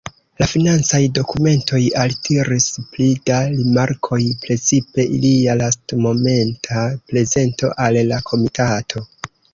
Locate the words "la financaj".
0.41-0.99